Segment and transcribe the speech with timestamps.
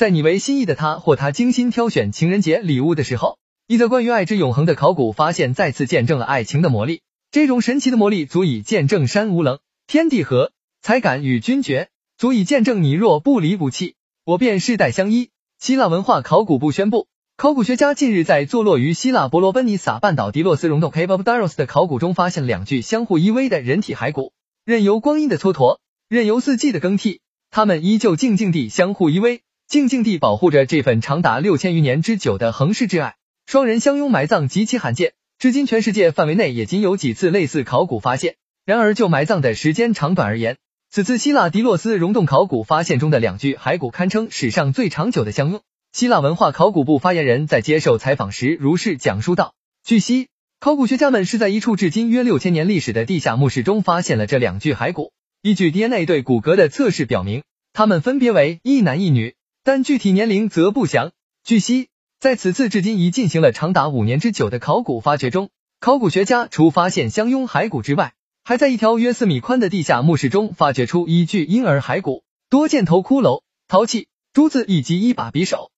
[0.00, 3.36] 在你为心仪的他或他精心挑选情人节礼物的时候，
[3.66, 7.02] 一则关于爱之永恒的考古发现再次见证了爱情的魔力。
[7.30, 13.94] 这种神奇的魔力足以见证山无棱，天地合，才敢与君绝，足以见证你若不离不弃，
[14.24, 15.28] 我便世代相依。
[15.58, 17.06] 希腊文化考古部宣布，
[17.36, 24.32] 考古学家近日在坐落于希腊伯罗奔尼撒半岛迪洛斯溶洞 Cave of Daros 的考古中发现两具相互依偎的人体骸骨，
[24.64, 25.76] 任由光阴的蹉跎，
[26.08, 27.20] 任由四季的更替，
[27.50, 29.40] 他们依旧静静地相互依偎，
[29.70, 33.14] 静静地保护着这份长达六千余年之久的恒世之爱。
[33.46, 35.12] 双人相拥埋葬极其罕见。
[35.38, 38.34] 至今，全世界范围内也仅有几次类似考古发现。
[38.66, 40.56] 然而，就埋葬的时间长短而言，
[40.90, 45.60] 此次希腊迪洛斯溶洞考古发现中的两具骸骨堪称史上最长久的相拥。
[45.92, 49.54] 希腊文化考古部发言人在接受采访时如是讲述道
[49.86, 55.12] ：“据悉，考古学家们是在一处至今约六千年历史的地下墓室中发现了这两具骸骨。
[55.42, 61.12] 依据 DNA 对骨骼的测试表明，他们分别为一男一女，但具体年龄则不详。
[61.44, 61.88] 据悉。”
[62.20, 65.48] 在此次至今已进行了长达五年之久的考古发掘中，
[65.80, 68.12] 考古学家除发现相拥骸骨之外，
[68.44, 75.68] 还在一条约四米宽的地下墓室中发掘出一具婴儿骸骨、多件头骷髅、陶器、珠子以及一把匕首。